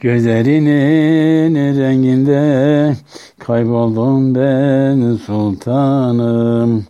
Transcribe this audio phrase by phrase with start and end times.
[0.00, 2.96] Gözlerinin renginde
[3.38, 6.84] kayboldum ben sultanım.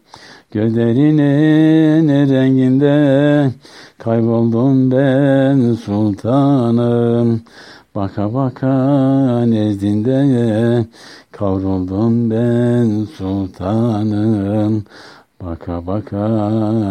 [0.51, 3.51] Gözlerinin renginde
[3.99, 7.43] kayboldum ben sultanım.
[7.95, 10.87] Baka baka nezdinde
[11.33, 14.85] kavruldum ben sultanım.
[15.43, 16.29] Baka baka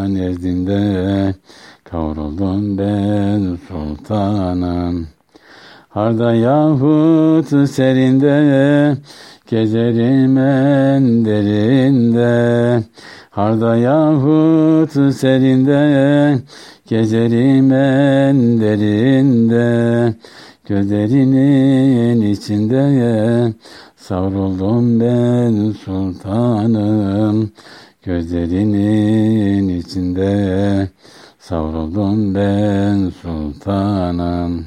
[0.08, 1.36] nezdinde
[1.84, 5.19] kavruldum ben sultanım.
[5.90, 8.98] Harda yahut serinde
[9.48, 12.84] gezerim en derinde.
[13.30, 16.38] Harda yahut serinde
[16.88, 20.14] gezerim en derinde.
[20.68, 23.54] Gözlerinin içinde
[23.96, 27.52] savruldum ben sultanım.
[28.04, 30.90] Gözlerinin içinde
[31.40, 34.66] savruldum ben sultanım.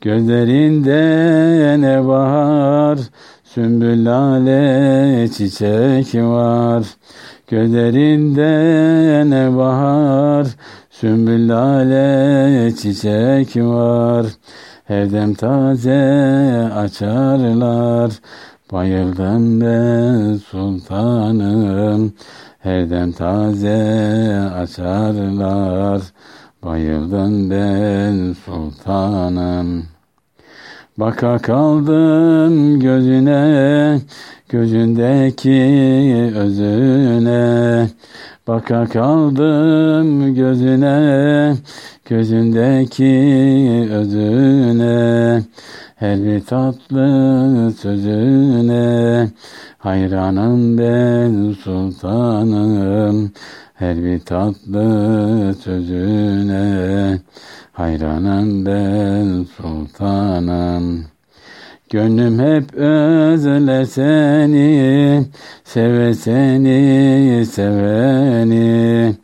[0.00, 2.98] Gözlerinde ne bahar,
[3.44, 6.84] sümbül lale çiçek var.
[7.46, 8.50] Gözlerinde
[9.30, 10.46] ne bahar,
[10.90, 14.26] sümbül lale çiçek var.
[14.84, 18.12] Her dem taze açarlar,
[18.72, 22.12] bayıldım ben sultanım.
[22.58, 26.02] Her dem taze açarlar,
[26.62, 29.95] bayıldım ben sultanım.
[30.98, 34.00] Baka kaldım gözüne,
[34.48, 35.52] gözündeki
[36.36, 37.88] özüne.
[38.48, 41.56] Baka kaldım gözüne,
[42.08, 43.04] gözündeki
[43.92, 45.42] özüne.
[45.96, 49.28] Her bir tatlı sözüne,
[49.78, 53.32] hayranım ben sultanım.
[53.74, 57.18] Her bir tatlı sözüne,
[57.76, 61.04] hayranım ben sultanım.
[61.90, 65.24] Gönlüm hep özler seni,
[65.64, 69.14] seve seni, seveni.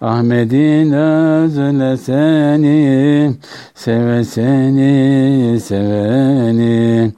[0.00, 3.32] Ahmet'in özler seni,
[3.74, 7.12] seve seni, seveni.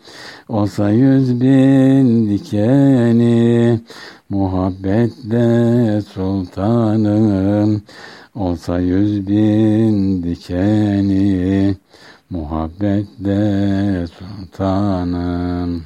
[0.48, 3.80] Olsa yüz bin dikeni,
[4.28, 7.82] muhabbetle sultanım.
[8.34, 11.76] Olsa yüz bin dikeni,
[12.30, 15.84] muhabbetle sultanım.